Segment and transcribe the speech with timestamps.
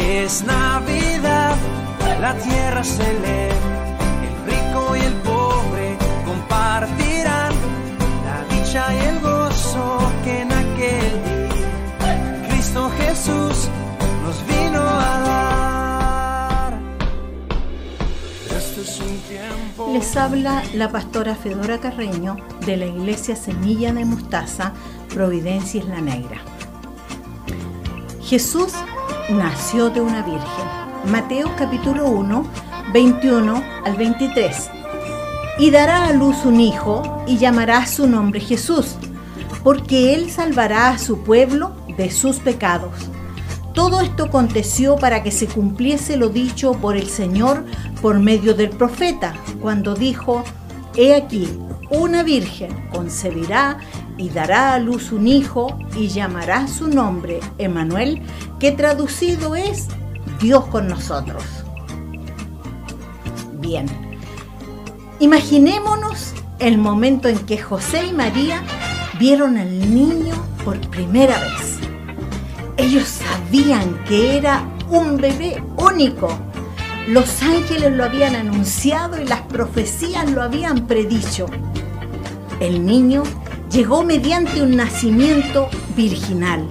[0.00, 1.56] Es Navidad,
[2.20, 3.52] la tierra se lee,
[4.26, 7.52] el rico y el pobre compartirán
[8.24, 13.68] la dicha y el gozo que en aquel día Cristo Jesús
[14.24, 15.20] nos vino a
[16.70, 16.80] dar.
[18.56, 19.90] Este es un tiempo.
[19.92, 24.72] Les habla la pastora Fedora Carreño de la iglesia Semilla de Mostaza,
[25.12, 26.40] Providencia Isla Negra.
[28.22, 28.72] Jesús
[29.30, 31.10] nació de una virgen.
[31.10, 32.44] Mateo capítulo 1,
[32.92, 34.70] 21 al 23.
[35.58, 38.96] Y dará a luz un hijo y llamará su nombre Jesús,
[39.62, 42.92] porque él salvará a su pueblo de sus pecados.
[43.72, 47.64] Todo esto aconteció para que se cumpliese lo dicho por el Señor
[48.02, 50.42] por medio del profeta, cuando dijo,
[50.96, 51.48] He aquí,
[51.90, 53.78] una virgen concebirá
[54.20, 58.20] y dará a luz un hijo y llamará su nombre Emanuel,
[58.58, 59.88] que traducido es
[60.38, 61.42] Dios con nosotros.
[63.54, 63.86] Bien,
[65.20, 68.62] imaginémonos el momento en que José y María
[69.18, 70.34] vieron al niño
[70.66, 71.78] por primera vez.
[72.76, 76.28] Ellos sabían que era un bebé único.
[77.08, 81.46] Los ángeles lo habían anunciado y las profecías lo habían predicho.
[82.60, 83.22] El niño
[83.70, 86.66] llegó mediante un nacimiento virginal,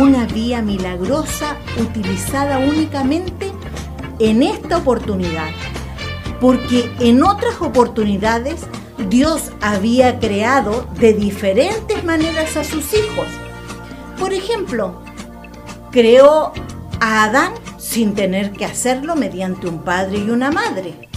[0.00, 3.50] una vía milagrosa utilizada únicamente
[4.18, 5.50] en esta oportunidad,
[6.40, 8.66] porque en otras oportunidades
[9.08, 13.26] Dios había creado de diferentes maneras a sus hijos.
[14.18, 15.00] Por ejemplo,
[15.90, 16.52] creó
[17.00, 21.08] a Adán sin tener que hacerlo mediante un padre y una madre.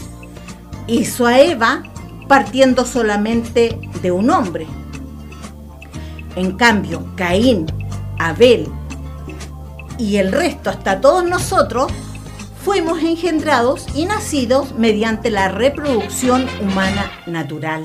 [0.88, 1.84] Hizo a Eva
[2.28, 4.68] partiendo solamente de un hombre.
[6.36, 7.66] En cambio, Caín,
[8.18, 8.68] Abel
[9.98, 11.92] y el resto, hasta todos nosotros,
[12.64, 17.84] fuimos engendrados y nacidos mediante la reproducción humana natural.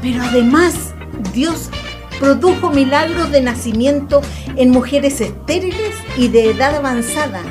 [0.00, 0.94] Pero además,
[1.32, 1.70] Dios
[2.18, 4.22] produjo milagros de nacimiento
[4.56, 7.42] en mujeres estériles y de edad avanzada,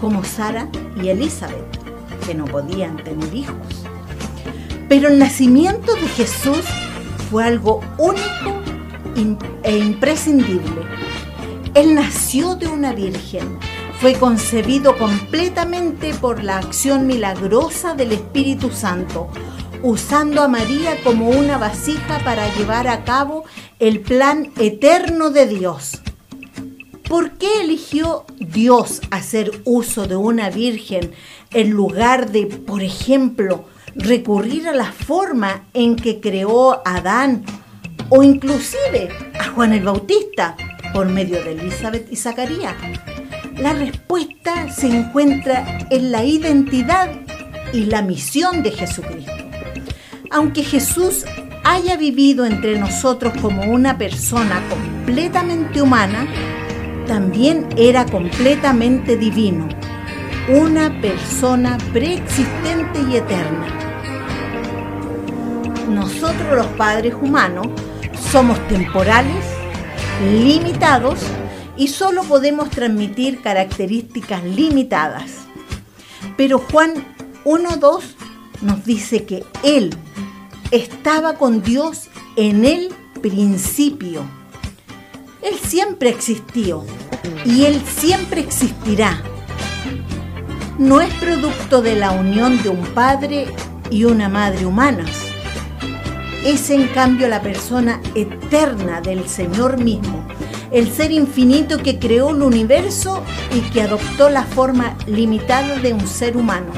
[0.00, 0.68] como Sara
[1.02, 1.64] y Elizabeth,
[2.26, 3.84] que no podían tener hijos.
[4.88, 6.64] Pero el nacimiento de Jesús
[7.30, 8.55] fue algo único
[9.62, 10.82] e imprescindible.
[11.74, 13.58] Él nació de una virgen,
[14.00, 19.28] fue concebido completamente por la acción milagrosa del Espíritu Santo,
[19.82, 23.44] usando a María como una vasija para llevar a cabo
[23.78, 26.00] el plan eterno de Dios.
[27.08, 31.12] ¿Por qué eligió Dios hacer uso de una virgen
[31.52, 37.44] en lugar de, por ejemplo, recurrir a la forma en que creó a Adán
[38.10, 39.08] o inclusive
[39.38, 40.56] a Juan el Bautista
[40.92, 42.74] por medio de Elizabeth y Zacarías?
[43.58, 47.10] La respuesta se encuentra en la identidad
[47.72, 49.32] y la misión de Jesucristo.
[50.30, 51.24] Aunque Jesús
[51.64, 56.26] haya vivido entre nosotros como una persona completamente humana,
[57.06, 59.68] también era completamente divino,
[60.48, 63.66] una persona preexistente y eterna.
[65.88, 67.68] Nosotros los padres humanos
[68.20, 69.44] somos temporales,
[70.30, 71.20] limitados
[71.76, 75.30] y solo podemos transmitir características limitadas.
[76.36, 76.92] Pero Juan
[77.44, 78.02] 1.2
[78.62, 79.94] nos dice que Él
[80.70, 84.22] estaba con Dios en el principio.
[85.42, 86.84] Él siempre existió
[87.44, 89.22] y Él siempre existirá.
[90.78, 93.46] No es producto de la unión de un padre
[93.90, 95.35] y una madre humanas.
[96.46, 100.24] Es en cambio la persona eterna del Señor mismo,
[100.70, 106.06] el ser infinito que creó el universo y que adoptó la forma limitada de un
[106.06, 106.70] ser humano.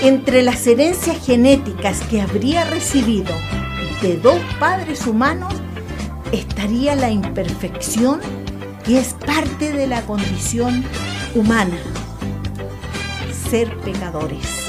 [0.00, 3.32] Entre las herencias genéticas que habría recibido
[4.02, 5.54] de dos padres humanos
[6.32, 8.18] estaría la imperfección
[8.84, 10.82] que es parte de la condición
[11.36, 11.78] humana,
[13.48, 14.61] ser pecadores.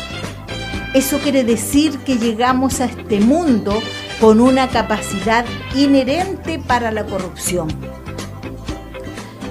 [0.93, 3.81] Eso quiere decir que llegamos a este mundo
[4.21, 5.43] con una capacidad
[5.75, 7.67] inherente para la corrupción.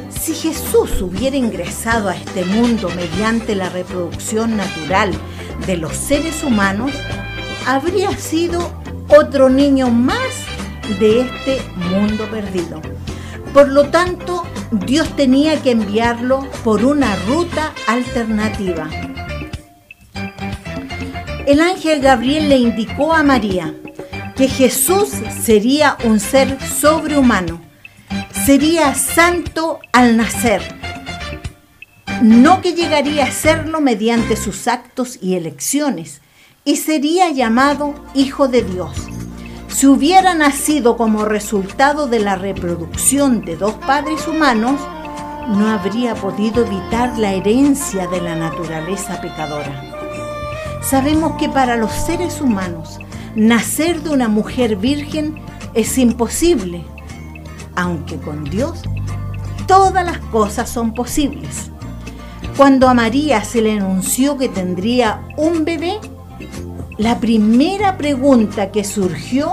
[0.08, 5.10] Si Jesús hubiera ingresado a este mundo mediante la reproducción natural
[5.66, 6.92] de los seres humanos,
[7.66, 8.72] habría sido
[9.08, 10.46] otro niño más
[11.00, 11.60] de este
[11.90, 12.80] mundo perdido.
[13.52, 18.88] Por lo tanto, Dios tenía que enviarlo por una ruta alternativa.
[21.46, 23.74] El ángel Gabriel le indicó a María
[24.36, 25.08] que Jesús
[25.42, 27.60] sería un ser sobrehumano,
[28.46, 30.62] sería santo al nacer,
[32.22, 36.20] no que llegaría a serlo mediante sus actos y elecciones,
[36.64, 38.96] y sería llamado Hijo de Dios.
[39.66, 44.80] Si hubiera nacido como resultado de la reproducción de dos padres humanos,
[45.48, 50.01] no habría podido evitar la herencia de la naturaleza pecadora.
[50.82, 52.98] Sabemos que para los seres humanos
[53.34, 55.36] nacer de una mujer virgen
[55.74, 56.84] es imposible,
[57.74, 58.82] aunque con Dios
[59.66, 61.70] todas las cosas son posibles.
[62.56, 65.98] Cuando a María se le anunció que tendría un bebé,
[66.98, 69.50] la primera pregunta que surgió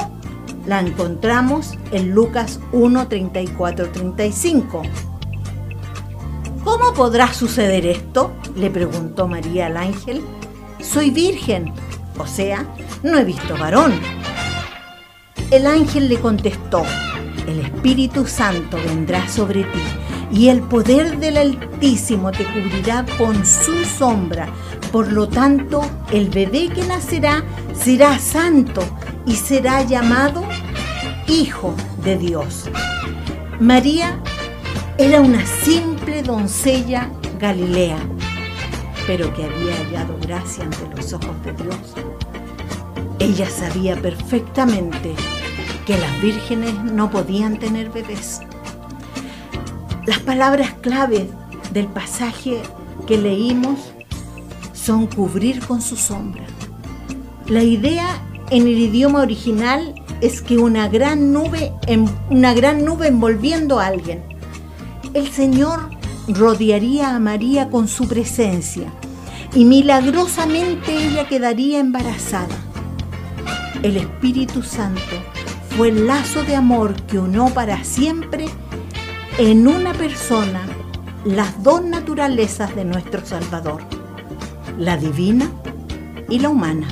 [0.66, 4.82] la encontramos en Lucas 1, 34, 35.
[6.64, 8.34] ¿Cómo podrá suceder esto?
[8.56, 10.22] le preguntó María al ángel.
[10.82, 11.74] Soy virgen,
[12.18, 12.66] o sea,
[13.04, 13.94] no he visto varón.
[15.52, 16.84] El ángel le contestó,
[17.48, 19.80] el Espíritu Santo vendrá sobre ti
[20.32, 24.48] y el poder del Altísimo te cubrirá con su sombra.
[24.92, 25.82] Por lo tanto,
[26.12, 27.44] el bebé que nacerá
[27.74, 28.82] será santo
[29.26, 30.44] y será llamado
[31.28, 32.70] Hijo de Dios.
[33.60, 34.20] María
[34.98, 37.10] era una simple doncella
[37.40, 37.98] galilea,
[39.10, 41.96] pero que había hallado gracia ante los ojos de Dios.
[43.18, 45.16] Ella sabía perfectamente
[45.88, 48.42] que las vírgenes no podían tener bebés.
[50.06, 51.28] Las palabras clave
[51.74, 52.62] del pasaje
[53.08, 53.80] que leímos
[54.74, 56.46] son cubrir con su sombra.
[57.48, 58.22] La idea
[58.52, 61.74] en el idioma original es que una gran nube,
[62.30, 64.22] una gran nube envolviendo a alguien.
[65.16, 65.99] El Señor
[66.34, 68.92] rodearía a María con su presencia
[69.54, 72.56] y milagrosamente ella quedaría embarazada.
[73.82, 75.02] El Espíritu Santo
[75.76, 78.46] fue el lazo de amor que unió para siempre
[79.38, 80.62] en una persona
[81.26, 83.82] las dos naturalezas de nuestro Salvador,
[84.78, 85.50] la divina
[86.30, 86.88] y la humana.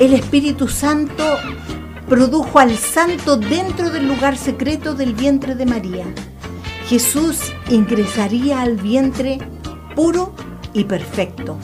[0.00, 1.24] El Espíritu Santo
[2.08, 6.04] produjo al santo dentro del lugar secreto del vientre de María.
[6.88, 9.38] Jesús ingresaría al vientre
[9.94, 10.34] puro
[10.74, 11.58] y perfecto.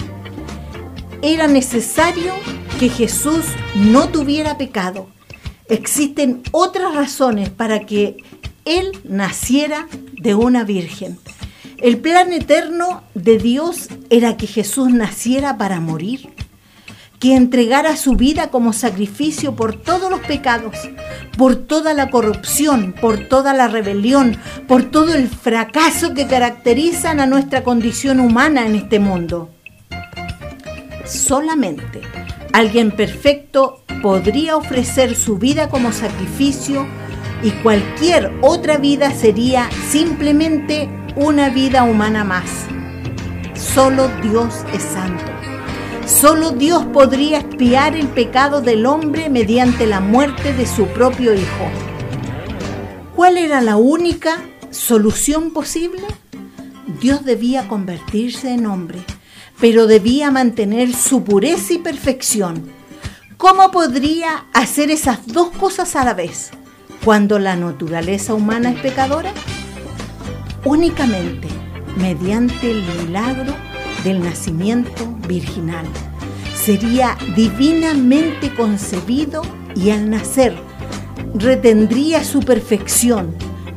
[1.23, 2.35] Era necesario
[2.79, 3.45] que Jesús
[3.75, 5.09] no tuviera pecado.
[5.69, 8.17] Existen otras razones para que
[8.65, 11.19] Él naciera de una virgen.
[11.79, 16.31] El plan eterno de Dios era que Jesús naciera para morir,
[17.19, 20.77] que entregara su vida como sacrificio por todos los pecados,
[21.37, 24.37] por toda la corrupción, por toda la rebelión,
[24.67, 29.51] por todo el fracaso que caracterizan a nuestra condición humana en este mundo.
[31.05, 32.03] Solamente
[32.53, 36.87] alguien perfecto podría ofrecer su vida como sacrificio
[37.43, 42.67] y cualquier otra vida sería simplemente una vida humana más.
[43.55, 45.25] Solo Dios es santo.
[46.09, 51.71] Solo Dios podría expiar el pecado del hombre mediante la muerte de su propio Hijo.
[53.15, 54.41] ¿Cuál era la única
[54.71, 56.03] solución posible?
[56.99, 59.01] Dios debía convertirse en hombre,
[59.61, 62.73] pero debía mantener su pureza y perfección.
[63.37, 66.51] ¿Cómo podría hacer esas dos cosas a la vez
[67.05, 69.35] cuando la naturaleza humana es pecadora?
[70.65, 71.49] Únicamente
[71.97, 73.68] mediante el milagro
[74.05, 75.87] del nacimiento virginal.
[76.55, 79.43] Sería divinamente concebido
[79.75, 80.55] y al nacer
[81.35, 83.35] retendría su perfección,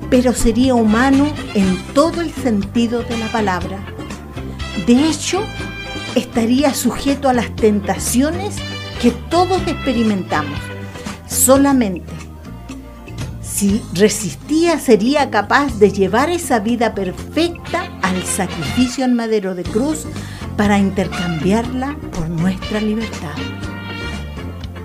[0.09, 3.79] pero sería humano en todo el sentido de la palabra.
[4.87, 5.43] De hecho,
[6.15, 8.55] estaría sujeto a las tentaciones
[9.01, 10.59] que todos experimentamos.
[11.27, 12.21] Solamente
[13.61, 17.80] si resistía sería capaz de llevar esa vida perfecta
[18.11, 20.05] al sacrificio en madero de cruz
[20.57, 23.35] para intercambiarla por nuestra libertad.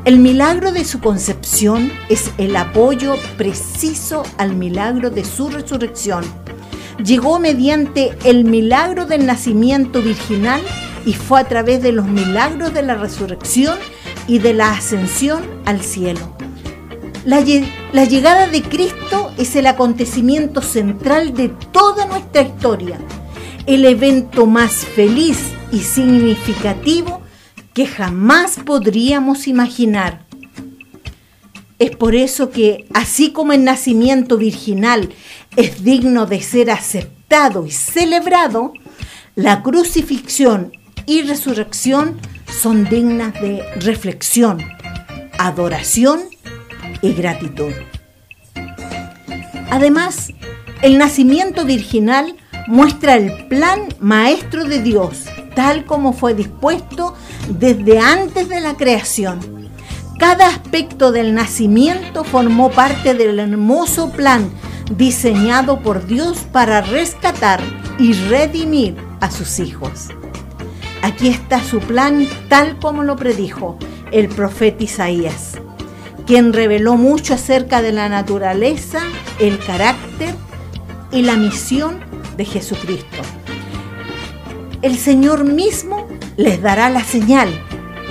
[0.04, 6.24] El milagro de su concepción es el apoyo preciso al milagro de su resurrección.
[7.04, 10.60] Llegó mediante el milagro del nacimiento virginal
[11.04, 13.76] y fue a través de los milagros de la resurrección
[14.28, 16.36] y de la ascensión al cielo.
[17.24, 17.42] La,
[17.96, 22.98] la, llegada de Cristo es el acontecimiento central de toda nuestra historia,
[23.66, 25.38] el evento más feliz
[25.72, 27.22] y significativo
[27.72, 30.26] que jamás podríamos imaginar.
[31.78, 35.08] Es por eso que, así como el nacimiento virginal
[35.56, 38.74] es digno de ser aceptado y celebrado,
[39.36, 40.70] la crucifixión
[41.06, 42.20] y resurrección
[42.60, 44.58] son dignas de reflexión,
[45.38, 46.35] adoración y
[47.02, 47.72] gratitud.
[49.70, 50.32] Además,
[50.82, 52.36] el nacimiento virginal
[52.66, 55.24] muestra el plan maestro de Dios,
[55.54, 57.14] tal como fue dispuesto
[57.48, 59.70] desde antes de la creación.
[60.18, 64.50] Cada aspecto del nacimiento formó parte del hermoso plan
[64.90, 67.60] diseñado por Dios para rescatar
[67.98, 70.08] y redimir a sus hijos.
[71.02, 73.78] Aquí está su plan tal como lo predijo
[74.12, 75.58] el profeta Isaías,
[76.26, 79.00] quien reveló mucho acerca de la naturaleza,
[79.38, 80.34] el carácter
[81.12, 82.00] y la misión
[82.36, 83.22] de Jesucristo.
[84.82, 87.48] El Señor mismo les dará la señal,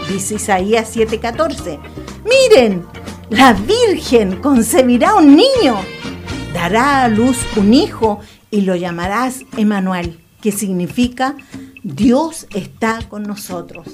[0.10, 1.80] dice Isaías 7:14.
[2.24, 2.86] Miren,
[3.30, 5.76] la Virgen concebirá un niño,
[6.54, 8.20] dará a luz un hijo
[8.50, 11.36] y lo llamarás Emanuel, que significa
[11.84, 13.88] Dios está con nosotros.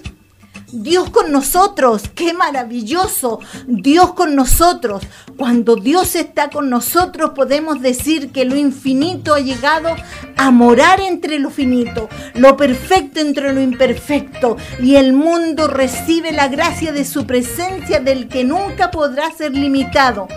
[0.74, 3.40] Dios con nosotros, qué maravilloso.
[3.68, 5.04] Dios con nosotros.
[5.36, 9.90] Cuando Dios está con nosotros podemos decir que lo infinito ha llegado
[10.38, 14.56] a morar entre lo finito, lo perfecto entre lo imperfecto.
[14.82, 20.28] Y el mundo recibe la gracia de su presencia del que nunca podrá ser limitado,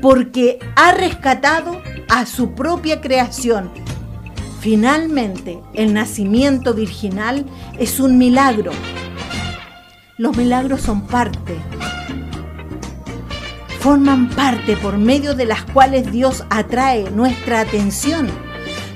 [0.00, 3.70] porque ha rescatado a su propia creación.
[4.60, 7.44] Finalmente, el nacimiento virginal
[7.78, 8.72] es un milagro
[10.20, 11.56] los milagros son parte,
[13.78, 18.28] forman parte por medio de las cuales Dios atrae nuestra atención.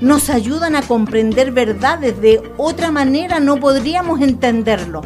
[0.02, 5.00] Nos ayudan a comprender verdades, de otra manera no podríamos entenderlo.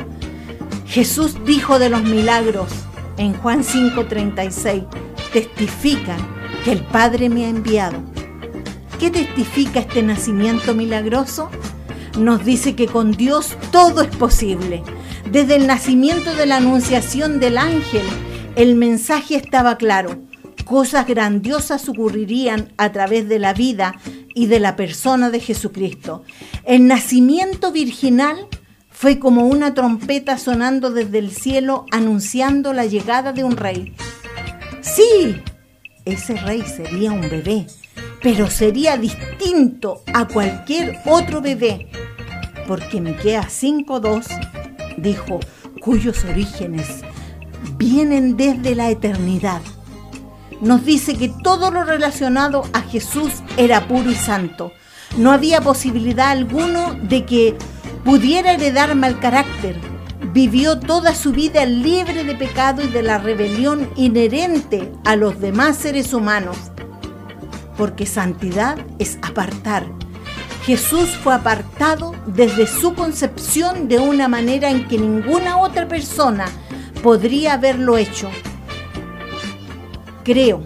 [0.87, 2.66] Jesús dijo de los milagros
[3.16, 4.87] en Juan 5:36,
[5.32, 6.18] testifican
[6.64, 7.98] que el Padre me ha enviado.
[8.98, 11.48] ¿Qué testifica este nacimiento milagroso?
[12.18, 14.82] Nos dice que con Dios todo es posible
[15.30, 18.04] desde el nacimiento de la anunciación del ángel,
[18.56, 20.23] el mensaje estaba claro.
[20.64, 23.94] Cosas grandiosas ocurrirían a través de la vida
[24.35, 26.25] y de la persona de Jesucristo.
[26.64, 28.49] El nacimiento virginal
[28.90, 33.94] fue como una trompeta sonando desde el cielo anunciando la llegada de un rey.
[34.80, 35.40] Sí,
[36.04, 37.66] ese rey sería un bebé,
[38.23, 41.88] pero sería distinto a cualquier otro bebé,
[42.66, 44.26] porque Miqueas 5:2
[45.02, 45.40] dijo,
[45.80, 47.02] cuyos orígenes
[47.76, 49.62] vienen desde la eternidad.
[50.60, 54.72] Nos dice que todo lo relacionado a Jesús era puro y santo.
[55.16, 57.56] No había posibilidad alguno de que
[58.04, 59.76] pudiera heredar mal carácter.
[60.32, 65.76] Vivió toda su vida libre de pecado y de la rebelión inherente a los demás
[65.76, 66.56] seres humanos.
[67.76, 69.86] Porque santidad es apartar,
[70.68, 76.44] Jesús fue apartado desde su concepción de una manera en que ninguna otra persona
[77.02, 78.28] podría haberlo hecho.
[80.25, 80.62] Creo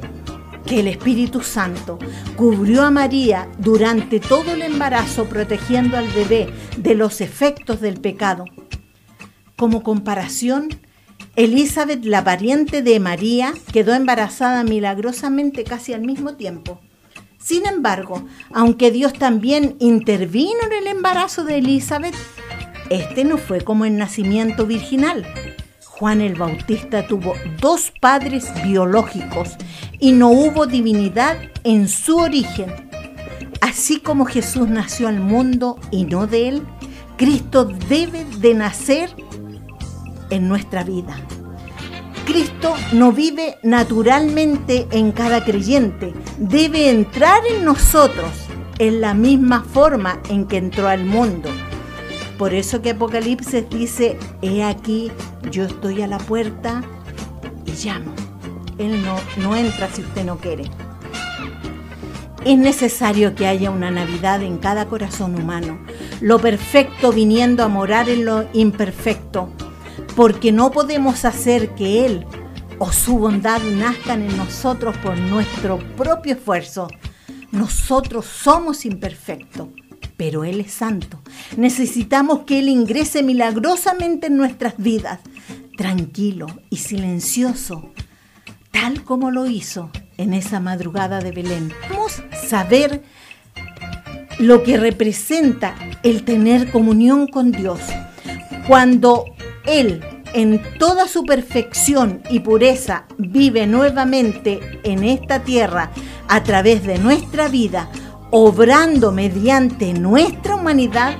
[0.66, 2.00] que el Espíritu Santo
[2.34, 8.44] cubrió a María durante todo el embarazo protegiendo al bebé de los efectos del pecado.
[9.56, 10.68] Como comparación,
[11.36, 16.80] Elizabeth, la pariente de María, quedó embarazada milagrosamente casi al mismo tiempo.
[17.42, 22.14] Sin embargo, aunque Dios también intervino en el embarazo de Elizabeth,
[22.88, 25.26] este no fue como el nacimiento virginal.
[25.84, 29.56] Juan el Bautista tuvo dos padres biológicos
[29.98, 32.72] y no hubo divinidad en su origen.
[33.60, 36.62] Así como Jesús nació al mundo y no de él,
[37.16, 39.10] Cristo debe de nacer
[40.30, 41.16] en nuestra vida.
[42.24, 48.30] Cristo no vive naturalmente en cada creyente, debe entrar en nosotros
[48.78, 51.50] en la misma forma en que entró al mundo.
[52.38, 55.10] Por eso que Apocalipsis dice, he aquí,
[55.50, 56.82] yo estoy a la puerta
[57.66, 58.12] y llamo.
[58.78, 60.64] Él no, no entra si usted no quiere.
[62.44, 65.78] Es necesario que haya una Navidad en cada corazón humano,
[66.20, 69.48] lo perfecto viniendo a morar en lo imperfecto,
[70.14, 72.26] porque no podemos hacer que Él
[72.78, 76.88] o su bondad nazcan en nosotros por nuestro propio esfuerzo.
[77.50, 79.68] Nosotros somos imperfectos,
[80.16, 81.20] pero Él es santo.
[81.56, 85.20] Necesitamos que Él ingrese milagrosamente en nuestras vidas,
[85.76, 87.92] tranquilo y silencioso,
[88.70, 91.72] tal como lo hizo en esa madrugada de Belén.
[91.90, 93.02] Vamos a saber
[94.38, 97.80] lo que representa el tener comunión con Dios.
[98.66, 99.31] Cuando
[99.66, 100.04] él,
[100.34, 105.90] en toda su perfección y pureza, vive nuevamente en esta tierra
[106.28, 107.90] a través de nuestra vida,
[108.30, 111.14] obrando mediante nuestra humanidad,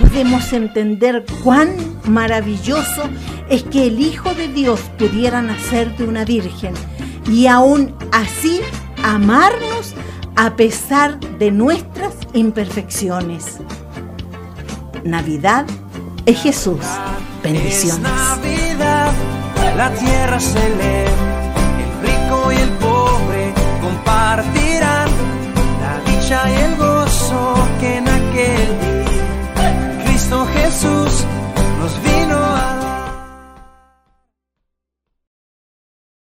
[0.00, 1.70] podemos entender cuán
[2.04, 3.02] maravilloso
[3.48, 6.74] es que el Hijo de Dios pudiera nacer de una virgen
[7.30, 8.60] y aún así
[9.02, 9.94] amarnos
[10.36, 13.58] a pesar de nuestras imperfecciones.
[15.04, 15.66] Navidad
[16.26, 16.84] es Jesús.
[17.42, 18.10] Bendiciones.
[18.44, 18.78] Es
[19.78, 21.06] la tierra se lee,
[21.84, 25.08] el rico y el pobre compartirán
[25.80, 31.24] la dicha y el gozo que en aquel día Cristo Jesús
[31.80, 32.27] nos vino.